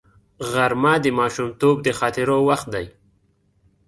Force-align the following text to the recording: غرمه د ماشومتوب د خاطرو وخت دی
غرمه 0.51 0.93
د 1.03 1.05
ماشومتوب 1.19 1.75
د 1.83 1.87
خاطرو 1.99 2.37
وخت 2.49 2.67
دی 2.73 2.85